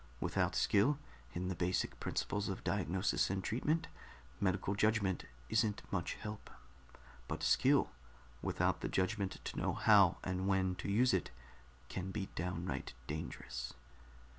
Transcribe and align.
"Without 0.19 0.55
skill 0.55 0.97
in 1.35 1.47
the 1.47 1.53
basic 1.53 1.99
principles 1.99 2.49
of 2.49 2.63
diagnosis 2.63 3.29
and 3.29 3.43
treatment, 3.43 3.87
medical 4.39 4.73
judgment 4.73 5.25
isn't 5.49 5.83
much 5.91 6.15
help, 6.15 6.49
but 7.27 7.43
skill 7.43 7.91
without 8.41 8.81
the 8.81 8.89
judgment 8.89 9.33
to 9.43 9.57
know 9.59 9.73
how 9.73 10.17
and 10.23 10.47
when 10.47 10.73
to 10.77 10.89
use 10.89 11.13
it 11.13 11.29
can 11.87 12.09
be 12.09 12.29
downright 12.33 12.95
dangerous. 13.05 13.75